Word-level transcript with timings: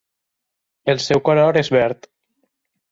El 0.93 1.03
seu 1.09 1.23
color 1.31 1.61
és 1.63 1.71
el 1.75 1.79
verd. 1.81 2.13